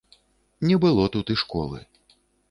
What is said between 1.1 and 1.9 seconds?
тут і школы.